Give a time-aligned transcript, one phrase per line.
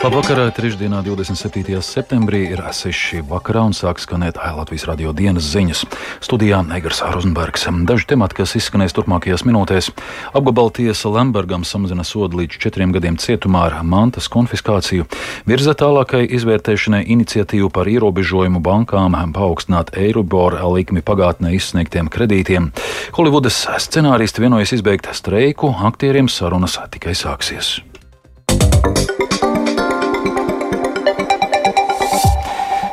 [0.00, 1.76] Labvakar, trešdienā, 27.
[1.84, 3.18] septembrī ir 6.
[3.28, 5.82] vakarā un sāk skanēt Latvijas radio dienas ziņas.
[6.24, 7.66] Studijā Egars Rozenbergs.
[7.84, 9.90] Daži temati, kas izskanēs turpmākajās minūtēs.
[10.32, 15.04] Apgabala tiesa Lembergam samazina sodu līdz četriem gadiem cietumā ar mantas konfiskāciju.
[15.44, 22.72] Virza tālākai izvērtēšanai iniciatīvu par ierobežojumu bankām paaugstināt Eirobor likmi pagātnē izsniegtiem kredītiem.
[23.20, 27.82] Holivudas scenāristi vienojas izbeigt streiku, aktieriem sarunas tikai sāksies.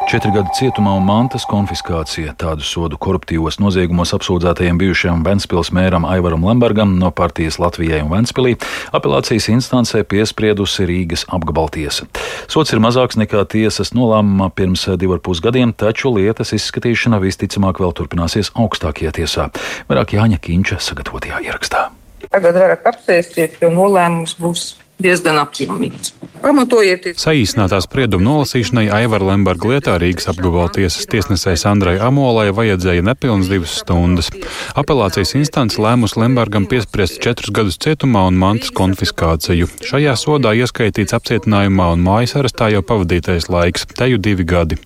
[0.08, 2.32] Četri gadi cietumā un mantas konfiskācija.
[2.40, 8.54] Tādu sodu koruptīvos noziegumos apsūdzētajiem bijušajam Ventspils mēram Aivaram Lembergam no partijas Latvijai un Ventspilī
[8.96, 12.08] apelācijas instancē piespriedusi Rīgas apgabaltiesa.
[12.48, 17.84] Sots ir mazāks nekā tiesas nolēmumā pirms divu ar pus gadiem, taču lietas izskatīšana visticamāk
[17.84, 19.52] vēl turpināsies augstākajā tiesā.
[19.92, 21.90] Vairāk Jāņa Kīņša sagatavotajā ierakstā.
[22.32, 24.70] Tagad varat apsēsties, jo nolēmums būs
[25.02, 26.14] diezgan apjomīgs.
[26.38, 27.18] Pamatojieties.
[27.18, 33.74] Saīsinātā sprieduma nolasīšanai Aivara Lemberga lietā Rīgas apgabala tiesas tiesnesei Sandrai Amolai vajadzēja nepilnas divas
[33.82, 34.30] stundas.
[34.78, 39.70] Apelācijas instance lēmus Lembergam piespriest četrus gadus cietumā un mantas konfiskāciju.
[39.90, 44.78] Šajā sodā ieskaitīts apcietinājumā un mājas arestā jau pavadītais laiks- teju divi gadi.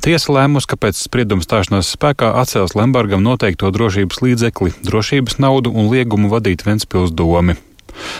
[0.00, 5.90] Tiesa lēmus, ka pēc sprieduma stāšanās spēkā atcels Lembergam noteikto drošības līdzekli, drošības naudu un
[5.90, 7.56] liegumu vadīt Ventspils domi.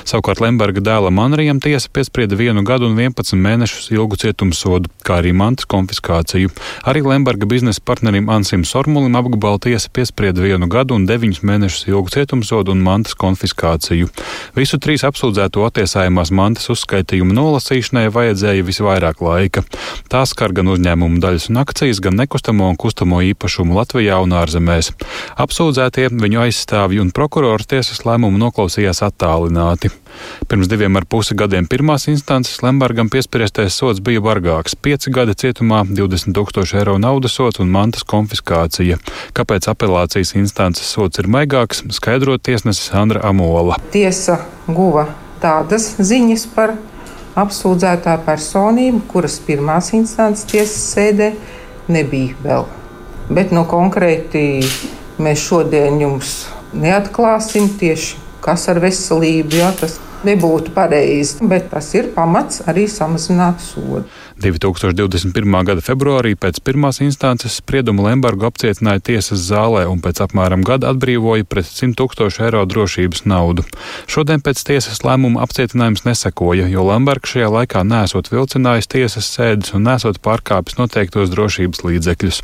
[0.08, 5.32] Savukārt Lemberga dēla Manrijam tiesa piesprieda vienu gadu un 11 mēnešus ilgu cietumsodu, kā arī
[5.36, 6.50] mantas konfiskāciju.
[6.88, 12.12] Arī Lemberga biznesa partnerim Ansim Sormulim apgabala tiesa piesprieda vienu gadu un 9 mēnešus ilgu
[12.14, 14.08] cietumsodu un mantas konfiskāciju.
[14.56, 19.64] Visu trīs apsūdzēto attiesājumās mantas uzskaitījuma nolasīšanai vajadzēja visvairāk laika.
[20.10, 24.92] Tās skar gan uzņēmumu daļas un akcijas, gan nekustamo un kustamo īpašumu Latvijā un ārzemēs.
[25.40, 29.90] Apsūdzētie, viņu aizstāvji un prokurors tiesas lēmumu noklausījās attālināti apmierināti.
[30.48, 35.84] Pirms diviem ar pusi gadiem pirmās instances Lembergam piespriestais sots bija bargāks- 5 gadi cietumā,
[35.86, 38.98] 20 tūkstoši eiro naudas sots un mantas konfiskācija.
[39.32, 43.76] Kāpēc apelācijas instances sots ir maigāks, skaidrot tiesnesis Sandra Amola.
[43.92, 45.08] Tiesa guva
[45.40, 46.76] tādas ziņas par
[47.36, 51.34] apsūdzētā personību, kuras pirmās instances tiesas sēdē
[51.88, 52.66] nebija vēl.
[53.30, 54.64] Bet nu, konkrēti
[55.18, 59.60] mēs šodien jums neatklāsim tieši kas ar veselību.
[59.60, 64.04] Jā, tas nebūtu pareizi, bet tas ir pamats arī samazināt sodu.
[64.40, 65.64] 2021.
[65.68, 71.44] gada februārī pēc pirmās instances spriedumu Lembergu apcietināja tiesas zālē un pēc apmēram gada atbrīvoja
[71.44, 73.66] pret 100 tūkstošu eiro drošības naudu.
[74.08, 79.84] Šodien pēc tiesas lēmuma apcietinājums nesekoja, jo Lembergs šajā laikā nesot vilcinājis tiesas sēdes un
[79.90, 82.40] nesot pārkāpis noteiktos drošības līdzekļus.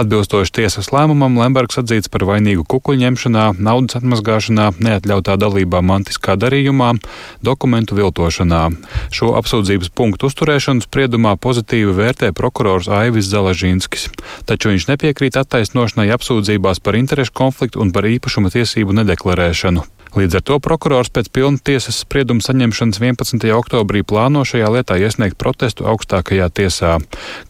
[0.00, 6.94] Atbilstoši tiesas lēmumam Lembergs atzīts par vainīgu kukuļņemšanā, naudas atmazgāšanā, neatļautā dalībā mantiskā darījumā,
[7.44, 8.64] dokumentu viltošanā.
[9.12, 14.08] Šo apsūdzības punktu uzturēšanu spriedumā pozitīvi vērtē prokurors Aivis Zalažīnskis,
[14.48, 19.84] taču viņš nepiekrīt attaisnošanai apsūdzībās par interešu konfliktu un par īpašuma tiesību nedeklarēšanu.
[20.14, 23.48] Līdz ar to prokurors pēc pilna tiesas sprieduma saņemšanas 11.
[23.50, 26.92] oktobrī plāno šajā lietā iesniegt protestu augstākajā tiesā.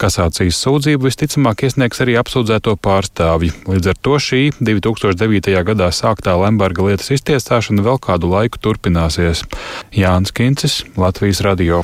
[0.01, 3.53] Kasācijas sūdzību visticamāk iesniegs arī apsūdzēto pārstāvji.
[3.69, 5.53] Līdz ar to šī 2009.
[5.69, 9.45] gadā sāktā Lemberga lietas iztiesāšana vēl kādu laiku turpināsies.
[9.93, 11.83] Jānis Kincis, Latvijas radio.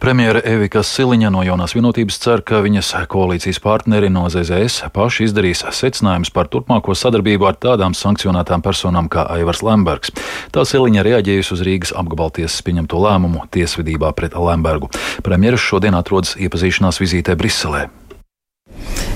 [0.00, 5.66] Premjera Evika Siliņa no jaunās vienotības cer, ka viņas koalīcijas partneri no ZZS paši izdarīs
[5.68, 10.21] secinājumus par turpmāko sadarbību ar tādām sankcionētām personām kā Aivars Lembergs.
[10.52, 14.90] Tā Siliņa reaģējusi uz Rīgas apgabaltiesas pieņemto lēmumu tiesvedībā pret Lembergu.
[15.24, 17.88] Premjeras šodien atrodas iepazīšanās vizītē Briselē.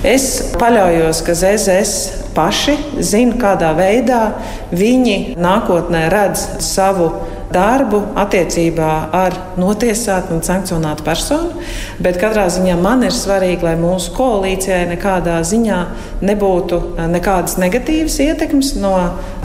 [0.05, 1.93] Es paļaujos, ka ZZS
[2.35, 4.21] paši zina, kādā veidā
[4.69, 7.09] viņi nākotnē redz savu
[7.53, 11.63] darbu attiecībā ar notiesātu un sankcionētu personu.
[12.03, 15.79] Bet katrā ziņā man ir svarīgi, lai mūsu koalīcijai nekādā ziņā
[16.27, 18.93] nebūtu eh, nekādas negatīvas ietekmes no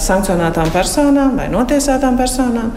[0.02, 2.72] sankcionētām personām vai notiesātām personām.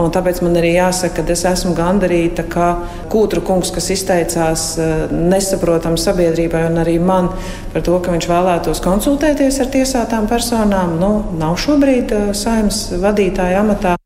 [0.00, 2.70] Un tāpēc man arī jāsaka, ka es esmu gandarīta, ka
[3.10, 7.32] Kūtra kungs, kas izteicās eh, nesaprotam sabiedrībai un arī man
[7.74, 13.64] par to, ka viņš vēlētos konsultēties ar tiesātām personām, nu, nav šobrīd eh, saimnes vadītāja
[13.64, 13.99] amatā.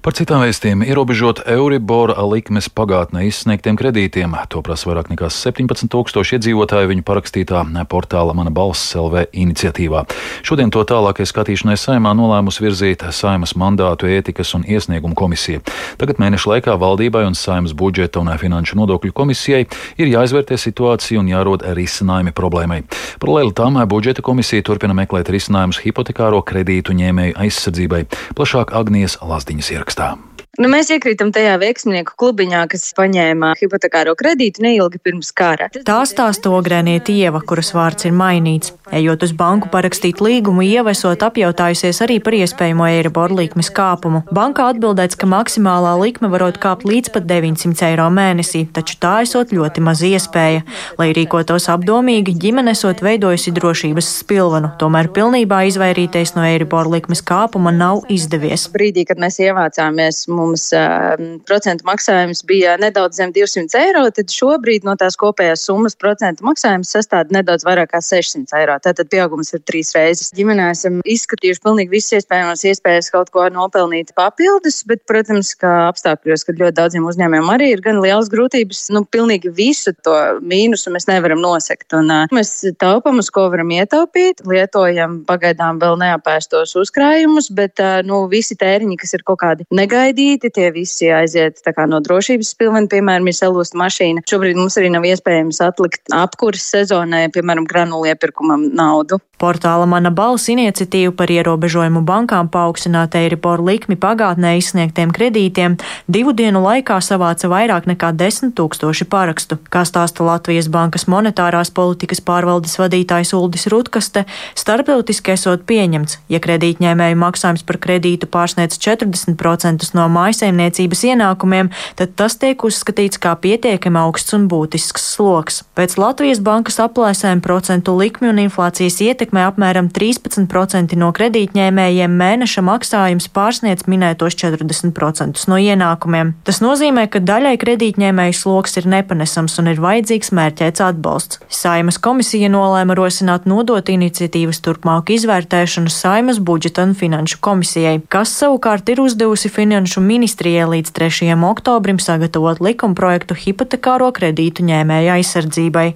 [0.00, 4.32] Par citām vēstījumiem ierobežot Euribor likmes pagātnē izsniegtiem kredītiem.
[4.48, 10.06] To prasa vairāk nekā 17,000 iedzīvotāju viņu parakstītā portāla Mana balss LV iniciatīvā.
[10.40, 15.60] Šodien to tālākai skatīšanai saimā nolēmus virzīt saimas mandātu ētikas un iesniegumu komisija.
[16.00, 19.66] Tagad mēneša laikā valdībai un saimas budžeta un finanšu nodokļu komisijai
[20.00, 22.80] ir jāizvērtē situācija un jārod risinājumi problēmai.
[23.20, 28.06] Paralēli tam budžeta komisija turpina meklēt risinājumus hipotekāro kredītu ņēmēju aizsardzībai.
[28.32, 30.29] Plašāk Agnijas Lazdiņas ierakstā next time.
[30.60, 35.70] Nu, mēs iekrītam tajā veiksmnieku klubiņā, kas paņēma hipotekāro kredītu neilgi pirms kara.
[35.72, 38.74] Tā stāsta Ogrēnieta Ieva, kuras vārds ir mainīts.
[38.92, 44.20] Ejot uz banku parakstīt līgumu, Ieva esot apjautājusies arī par iespējamo Eiribor likmes kāpumu.
[44.36, 49.54] Bankā atbildēts, ka maksimālā likme varot kāpt līdz pat 900 eiro mēnesī, taču tā esot
[49.56, 50.66] ļoti maz iespēja.
[51.00, 57.72] Lai rīkotos apdomīgi, ģimene esot veidojusi drošības spilvenu, tomēr pilnībā izvairīties no Eiribor likmes kāpuma
[57.72, 58.68] nav izdevies.
[58.74, 61.14] Brīdī, kad mēs ievācāmies, mums uh,
[61.46, 66.92] procentu maksājums bija nedaudz zem 200 eiro, tad šobrīd no tās kopējās summas procentu maksājums
[66.94, 68.76] sastāv nedaudz vairāk kā 600 eiro.
[68.82, 70.32] Tātad pieaugums ir trīs reizes.
[70.36, 76.46] Ģimenē esam izskatījuši pilnīgi visas iespējamās iespējas kaut ko nopelnīt papildus, bet, protams, ka apstākļos,
[76.48, 81.08] kad ļoti daudziem uzņēmējiem arī ir gan lielas grūtības, nu, pilnīgi visu to mīnusu mēs
[81.10, 81.92] nevaram nosekt.
[81.98, 88.00] Un, uh, mēs taupam, uz ko varam ietaupīt, lietojam pagaidām vēl neapēstos uzkrājumus, bet uh,
[88.06, 91.60] nu, visi tēriņi, kas ir kaut kādi negaidīti, tie visi aiziet
[91.90, 94.24] no drošības pilvena, piemēram, ir salūsta mašīna.
[94.30, 99.20] Šobrīd mums arī nav iespējams atlikt apkuras sezonai, piemēram, granulu iepirkumam naudu.
[99.40, 105.78] Portāla Mana balss iniciatīva par ierobežojumu bankām paaugstināt Eiribor likmi pagātnē izsniegtiem kredītiem
[106.12, 109.56] divu dienu laikā savāca vairāk nekā 10 tūkstoši parakstu.
[109.72, 117.20] Kā stāsta Latvijas Bankas monetārās politikas pārvaldes vadītājs Uldis Rutkaste, starptautiski esot pieņemts, ja kredītņēmēju
[117.24, 124.36] maksājums par kredītu pārsniedz 40% no mājsaimniecības ienākumiem, tad tas tiek uzskatīts kā pietiekami augsts
[124.36, 125.62] un būtisks sloks.
[125.78, 133.30] Pēc Latvijas Bankas aplēsēm procentu likmi un inflācijas ietekmē apmēram 13% no kredītņēmējiem mēneša maksājums
[133.34, 136.34] pārsniedz minētos 40% no ienākumiem.
[136.46, 141.40] Tas nozīmē, ka daļai kredītņēmēju sloks ir nepanesams un ir vajadzīgs mērķēts atbalsts.
[141.48, 148.88] Saimas komisija nolēma rosināt nodot iniciatīvas turpmāku izvērtēšanu Saimas budžeta un finanšu komisijai, kas savukārt
[148.92, 151.30] ir uzdevusi finanšu ministrijai līdz 3.
[151.50, 155.88] oktobrim sagatavot likumprojektu hipotekāro kredītu ņēmēju aizsardzībai.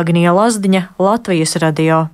[0.00, 2.06] Agnija Lazdiņa, Latvijas radio.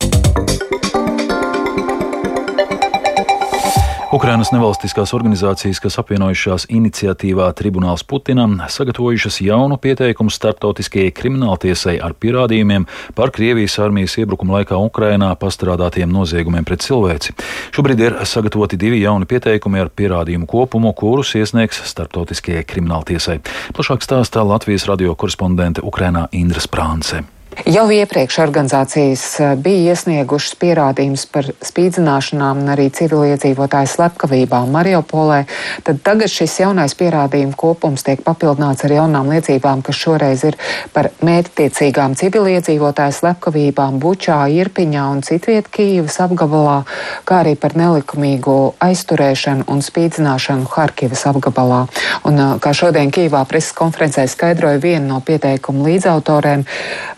[4.16, 12.86] Ukrainas nevalstiskās organizācijas, kas apvienojušās iniciatīvā Tribunāls Putinam, sagatavojušas jaunu pieteikumu starptautiskajai krimināltiesai ar pierādījumiem
[13.18, 17.36] par Krievijas armijas iebrukumu laikā Ukrainā pastrādātiem noziegumiem pret cilvēci.
[17.76, 23.42] Šobrīd ir sagatavoti divi jauni pieteikumi ar pierādījumu kopumu, kurus iesniegs starptautiskajai krimināltiesai.
[23.76, 27.26] Plašāk stāstā Latvijas radio korespondente Ukrainā Indra Sprānce.
[27.64, 35.38] Jau iepriekš organizācijas eh, bija iesniegušas pierādījumus par spīdzināšanām un arī civiliedzīvotāju slepkavībām Mariupolē,
[35.86, 40.58] tad tagad šis jaunais pierādījumu kopums tiek papildināts ar jaunām liecībām, kas šoreiz ir
[40.92, 46.82] par mērķtiecīgām civiliedzīvotāju slepkavībām Bučā, Irpiņā un citviet Kīvas apgabalā,
[47.24, 51.86] kā arī par nelikumīgu aizturēšanu un spīdzināšanu Harkivas apgabalā.
[52.28, 56.68] Un, eh, kā šodien Kīvā preses konferencē skaidroja viena no pieteikuma līdzautorēm,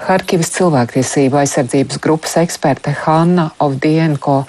[0.06, 4.42] Harkivas Harkivas cilvēktiesību aizsardzības grupas eksperte Hanna Ovdienko.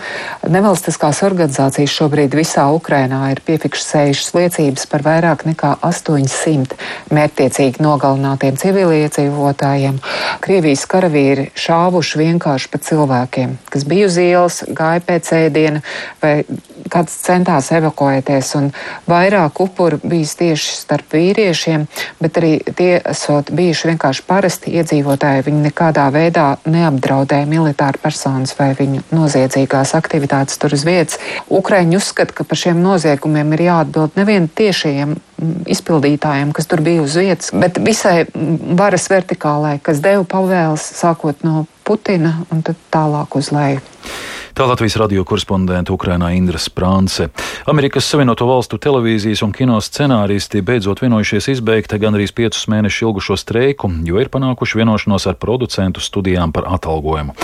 [0.51, 6.75] Nevalstiskās organizācijas šobrīd visā Ukrainā ir piefiksējušas liecības par vairāk nekā 800
[7.15, 10.01] mērķtiecīgi nogalinātiem civiliedzīvotājiem.
[10.43, 15.79] Krievijas karavīri šāvuši vienkārši pa cilvēkiem, kas bija uz ielas, gāja pēc ēdiena
[16.19, 16.41] vai
[16.91, 18.51] kāds centās evakuēties.
[19.09, 21.85] Vairāk upuru bijis tieši starp vīriešiem,
[22.21, 25.45] bet arī tie esot bijuši vienkārši parasti iedzīvotāji.
[25.47, 31.19] Viņi nekādā veidā neapdraudēja militāru personas vai viņu noziedzīgās aktivitātes tur uz vietas.
[31.49, 37.03] Ukraiņi uzskata, ka par šiem noziegumiem ir jāatbild nevien tiešajiem mm, izpildītājiem, kas tur bija
[37.05, 42.77] uz vietas, bet visai mm, varas vertikālai, kas deva pavēles sākot no Putina un tad
[42.93, 43.81] tālāk uz leju.
[44.59, 47.29] Tā Latvijas radio korespondente Ukrainā Indra Sprānce.
[47.71, 53.37] Amerikas Savienoto Valstu televīzijas un kino scenāristi beidzot vienojušies izbeigt gan arī piecus mēnešus ilgušo
[53.39, 57.37] streiku, jo ir panākuši vienošanos ar producentu studijām par atalgojumu.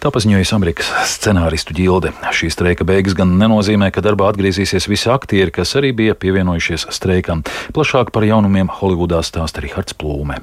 [0.00, 2.14] Tā paziņojas Amerikas scenāristu ģilde.
[2.32, 7.44] Šī streika beigas gan nenozīmē, ka darbā atgriezīsies visi aktieri, kas arī bija pievienojušies streikam.
[7.76, 10.40] Plašāk par jaunumiem Holivudā stāsta Rihards Plūme.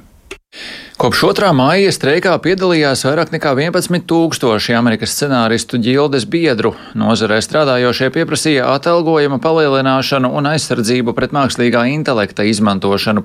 [1.00, 1.46] Kopš 2.
[1.56, 6.74] māja streikā piedalījās vairāk nekā 11 tūkstoši Amerikas scenāristu ģildes biedru.
[6.92, 13.22] Nozarē strādājošie pieprasīja atalgojuma palielināšanu un aizsardzību pret mākslīgā intelekta izmantošanu.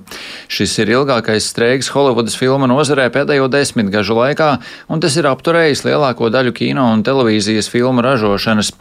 [0.47, 4.47] Šis ir ilgākais streiks Holivudas filmu nozarē pēdējo desmitgažu laikā,
[4.87, 8.71] un tas ir apturējis lielāko daļu kino un televīzijas filmu ražošanas.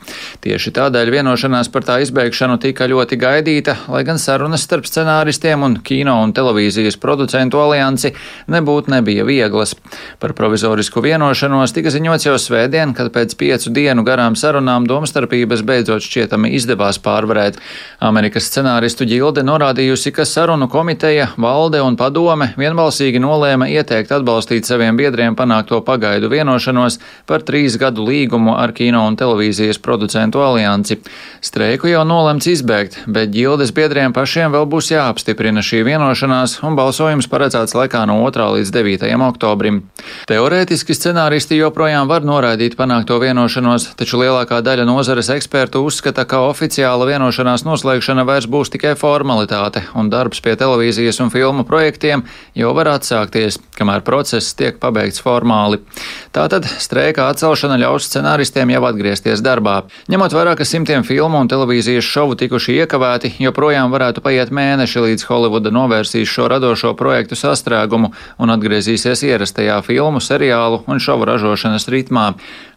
[0.46, 5.76] Tieši tādēļ vienošanās par tā izbeigšanu tika ļoti gaidīta, lai gan sarunas starp scenāristiem un
[5.82, 8.14] kino un televīzijas producentu aliansi
[8.50, 9.74] nebūt nebija vieglas.
[10.18, 16.04] Par provizorisku vienošanos tika ziņots jau svētdien, kad pēc piecu dienu garām sarunām domstarpības beidzot
[16.04, 17.58] šķietami izdevās pārvarēt.
[18.04, 24.98] Amerikas scenāristu ģilde norādījusi, ka sarunu komiteja, valde un padome vienbalsīgi nolēma ieteikt atbalstīt saviem
[24.98, 26.98] biedriem panākto pagaidu vienošanos
[27.28, 30.98] par trīs gadu līgumu ar kino un televīzijas producentu aliansi.
[31.44, 37.28] Streiku jau nolemts izbēgt, bet ģildes biedriem pašiem vēl būs jāapstiprina šī vienošanās, un balsojums
[37.30, 38.46] paredzēts laikā no 2.
[38.58, 39.04] līdz 9.
[39.28, 39.82] oktobrim.
[40.28, 47.08] Teorētiski scenāristi joprojām var noraidīt panākto vienošanos, taču lielākā daļa nozares ekspertu uzskata, ka oficiāla
[47.08, 52.24] vienošanās noslēgšana vairs būs tikai formalitāte, un darbs pie televīzijas un filmu projektiem
[52.56, 55.82] jau var atsākties, kamēr process tiek pabeigts formāli.
[56.34, 59.82] Tātad streika atcelšana ļaus scenāristiem jau atgriezties darbā.
[60.10, 65.28] Ņemot vērā, ka simtiem filmu un televīzijas šovu tikuši iekavēti, joprojām varētu paiet mēneši, līdz
[65.28, 72.32] Holivuda novērsīs šo radošo projektu sastrēgumu un atgriezīsies ierastajā filmu, seriālu un šovu ražošanas ritmā.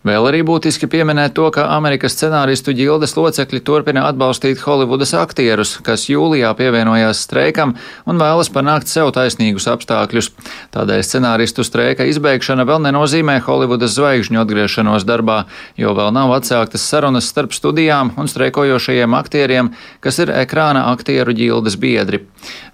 [0.07, 6.05] Vēl arī būtiski pieminēt to, ka Amerikas scenāristu ģildes locekļi turpina atbalstīt Holivudas aktierus, kas
[6.07, 7.73] jūlijā pievienojās streikam
[8.07, 10.29] un vēlas panākt sev taisnīgus apstākļus.
[10.71, 15.41] Tādēļ scenāristu streika izbeigšana vēl nenozīmē Holivudas zvaigžņu atgriešanos darbā,
[15.75, 21.75] jo vēl nav atsāktas sarunas starp studijām un streikojošajiem aktieriem, kas ir ekrāna aktieru ģildes
[21.83, 22.21] biedri.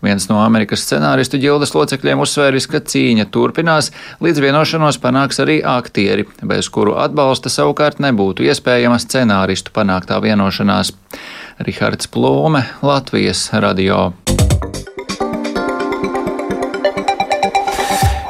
[0.06, 3.90] Viens no Amerikas scenāristu ģildes locekļiem uzsvēris, ka cīņa turpinās,
[4.22, 10.92] līdz vienošanos panāks arī aktieri, bez kuru atbalstu atbalsta savukārt nebūtu iespējama scenāristu panāktā vienošanās.
[11.64, 14.10] Rihards Plūme, Latvijas radio.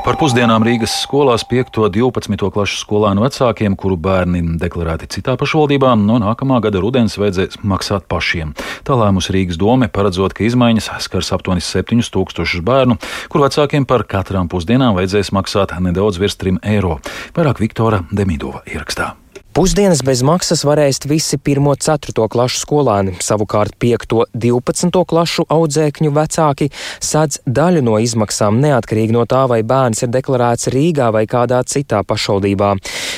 [0.03, 1.77] Par pusdienām Rīgas skolās 5.
[1.79, 2.49] un 12.
[2.51, 8.51] klašu skolēnu vecākiem, kuru bērni deklarēti citā pašvaldībā, no nākamā gada rudens vajadzēs maksāt pašiem.
[8.83, 12.99] Tā lēmus Rīgas doma, paredzot, ka izmaiņas skars aptuveni 7000 bērnu,
[13.31, 16.99] kur vecākiem par katrām pusdienām vajadzēs maksāt nedaudz virs 3 eiro.
[17.39, 19.13] Vairāk Viktora Demidova ierakstā.
[19.53, 27.83] Pusdienas bez maksas varēs visi 1-4 klašu skolēni, savukārt 5-12 klašu audzēkņu vecāki sadz daļu
[27.85, 32.71] no izmaksām neatkarīgi no tā, vai bērns ir deklarēts Rīgā vai kādā citā pašvaldībā.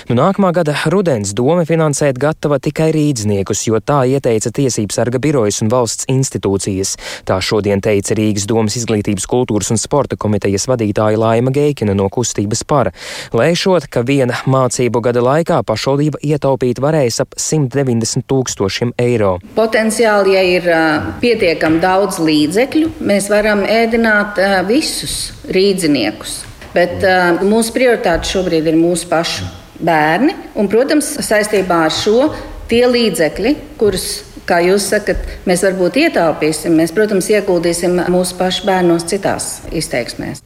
[0.10, 5.62] Nu, nākamā gada rudens doma finansēt gatava tikai rīdzniekus, jo tā ieteica Tiesības sarga birojas
[5.64, 6.98] un valsts institūcijas.
[7.32, 12.68] Tā šodien teica Rīgas domas izglītības, kultūras un sporta komitejas vadītāja Laima Geikina no kustības
[12.68, 12.92] para,
[13.32, 19.36] lēšot, ka viena mācību gada laikā pašvaldība ietaupīt varēs ap 190 tūkstošiem eiro.
[19.58, 26.42] Potenciāli, ja ir uh, pietiekami daudz līdzekļu, mēs varam ēdināt uh, visus rīdziniekus.
[26.76, 29.48] Bet uh, mūsu prioritāte šobrīd ir mūsu pašu
[29.86, 30.36] bērni.
[30.60, 32.30] Un, protams, saistībā ar šo
[32.70, 39.06] tie līdzekļi, kurus kā jūs sakat, mēs varbūt ietaupīsim, mēs, protams, ieguldīsim mūsu pašu bērnos
[39.10, 40.44] citās izteiksmēs.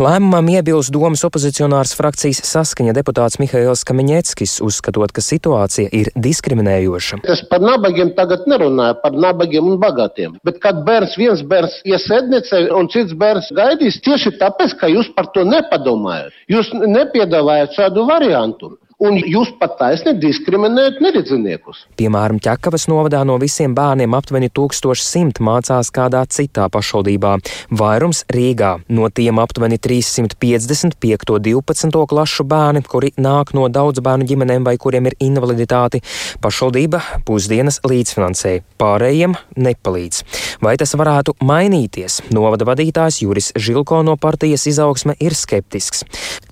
[0.00, 7.20] Lēmumam iebilst domas opozicionārs frakcijas saskaņa deputāts Mihails Kamiņeckis, uzskatot, ka situācija ir diskriminējoša.
[7.32, 10.38] Es par nabagiem tagad nerunāju, par nabagiem un bagātiem.
[10.46, 15.30] Bet kad bērns, viens bērns iesēdniecē un cits bērns gaidīs tieši tāpēc, ka jūs par
[15.36, 16.34] to nepadomājat.
[16.52, 21.82] Jūs nepiedāvājat šādu variantu un jūs pat taisni diskriminējat neredzīniekus.
[22.00, 27.34] Piemēram, Ķekavas novadā no visiem bērniem aptuveni 1100 mācās kādā citā pašvaldībā,
[27.76, 28.72] vairums Rīgā.
[28.88, 31.34] No tiem aptuveni 350 5.
[31.36, 32.04] un 12.
[32.08, 36.00] klašu bērni, kuri nāk no daudz bērnu ģimenēm vai kuriem ir invaliditāte,
[36.40, 40.22] pašvaldība pusdienas līdzfinansē, pārējiem nepalīdz.
[40.64, 42.22] Vai tas varētu mainīties?
[42.32, 46.06] Novada vadītājs Juris Žilko no partijas izaugsme ir skeptisks.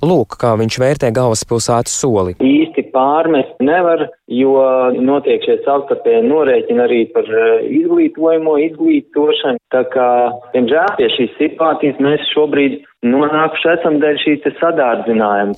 [0.05, 4.55] Lūk, kā viņš vērtē galvaspilsētas soli īsti pārmest nevar, jo
[5.03, 9.63] notiek šie savstarpēji norēķini arī par eh, izglītojumu, izglītošanu.
[9.75, 10.09] Tā kā,
[10.55, 15.57] diemžēl, pie šīs situācijas mēs šobrīd nonākuši esam dēļ šīs sadārdzinājuma.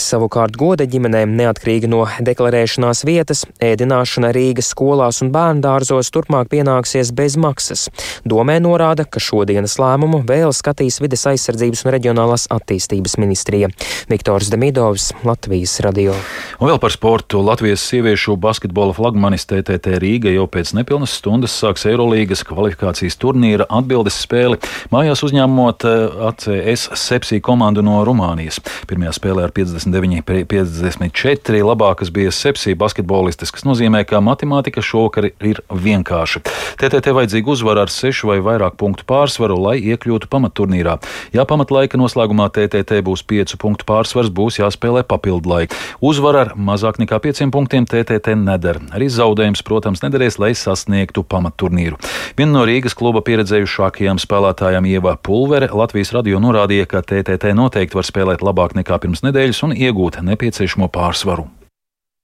[0.00, 7.36] Savukārt goda ģimenēm neatkarīgi no deklarēšanās vietas, ēdināšana Rīgas skolās un bērndārzos turpmāk pienāksies bez
[7.40, 7.86] maksas.
[8.28, 13.70] Domē norāda, ka šodienas lēmumu vēl skatīs vides aizsardzības un reģionālās attīstības ministrija.
[14.10, 16.16] Viktors Demidovs, Latvijas radio.
[16.60, 17.42] Un vēl par sportu.
[17.42, 24.22] Latvijas sieviešu basketbola flagmanis TTT Rīga jau pēc nepilnas stundas sāks Eirolīgas kvalifikācijas turnīra atbildes
[24.24, 24.56] spēli,
[24.92, 25.94] mājās uzņēmot eh,
[26.30, 28.56] ACS Sepsī komandu no Rumānijas.
[28.88, 36.38] Pirmajā spēlē ar 59-54 labākas bija Sepsī basketbolistes, kas nozīmē, ka matemātika šovakar ir vienkārša.
[36.80, 40.94] TTT vajadzīga uzvara ar sešu vai vairāk punktu pārsvaru, lai iekļūtu pamatturnīrā.
[41.36, 45.72] Ja pamatlaika noslēgumā TTT būs piecu punktu pārsvars, būs jāspēlē papildu laika.
[46.00, 48.82] Uzvara ar mazāk nekā 5 punktiem TTT nedara.
[48.96, 52.00] Arī zaudējums, protams, nederēs, lai sasniegtu pamatturnīru.
[52.38, 58.08] Viena no Rīgas kluba pieredzējušākajām spēlētājām Ieva Pulvere Latvijas radio norādīja, ka TTT noteikti var
[58.08, 61.48] spēlēt labāk nekā pirms nedēļas un iegūt nepieciešamo pārsvaru.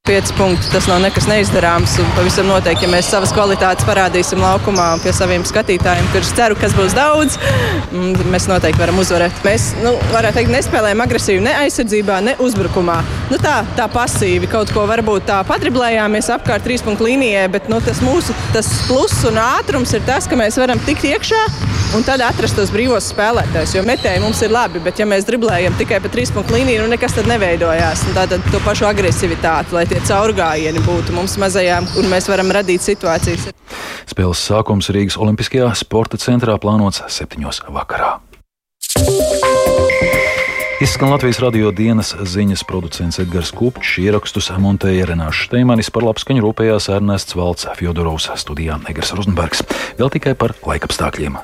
[0.09, 0.67] 5 punkti.
[0.73, 1.93] Tas nav nekas neizdarāms.
[2.17, 6.97] Pavisam noteikti, ja mēs savas kvalitātes parādīsim laukumā pie saviem skatītājiem, kurus ceru, kas būs
[6.99, 7.37] daudz,
[7.93, 9.39] mm, mēs noteikti varam uzvarēt.
[9.47, 12.99] Mēs, nu, varētu teikt, nespēlējam agresīvi ne aizsardzībā, ne uzbrukumā.
[13.31, 17.79] Nu, tā, tā pasīvi kaut ko varbūt tā padriblējāmies apkārt trīs punktu līnijai, bet nu,
[17.87, 21.47] tas mūsu tas pluss un ātrums ir tas, ka mēs varam tikt iekšā
[21.97, 23.75] un tad atrast tos brīvos spēlētājus.
[23.77, 26.93] Jo metēji mums ir labi, bet ja mēs driblējam tikai pa trīs punktu līniju, nu
[26.93, 28.07] nekas tad neveidojās.
[28.17, 33.51] Tātad to pašu agresivitāti, lai tie caurgājieni būtu mums mazajām, un mēs varam radīt situācijas.
[34.09, 38.19] Spēles sākums Rīgas Olimpiskajā sporta centrā plānots septiņos vakarā.
[40.83, 46.91] Izskan Latvijas radio dienas ziņas producents Edgars Kupčs, ierakstus montēja Renāša Steimanis, par labskaņu rūpējās
[46.97, 49.63] Ernests Valts, Fjodorovs studijā Negras Rozenbergs.
[50.01, 51.39] Vēl tikai par laikapstākļiem.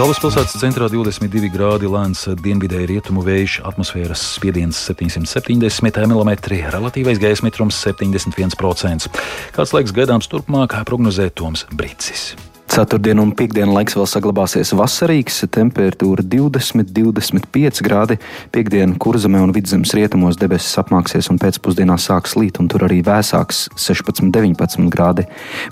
[0.00, 6.32] Galvaspilsētas centrā 22 grādi lēns dienvidēji rietumu vējš, atmosfēras spiediens 770 mm,
[6.72, 9.10] relatīvais gaisa mitrums 71%.
[9.54, 12.32] Kāds laiks gaidāms turpmāk, prognozē Toms Brīcis.
[12.70, 18.14] Ceturtdienu un piekdienu laiks vēl saglabāsies vasarīgs, temperatūra 20, 25 grādi.
[18.54, 23.64] Piektdienu kurzemē un vidzemes rietumos debesis apmāksies un pēcpusdienā sāks līt, un tur arī vēsāks
[23.74, 25.24] 16, 19 grādi.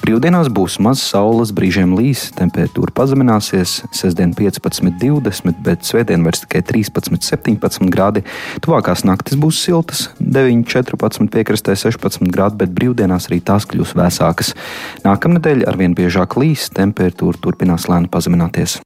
[0.03, 6.65] Brīvdienās būs maz saules, brīžiem līs, temperatūra pazemināsies, sestdien 15, 20, bet svētdien vairs tikai
[6.67, 8.25] 13, 17 grādi.
[8.67, 14.55] Tuvākās naktis būs siltas, 9, 14, piekrastē 16 grādi, bet brīvdienās arī tās kļūs vēsākas.
[15.07, 18.81] Nākamnedēļ arvien biežāk līs temperatūra turpinās lēni pazemināties.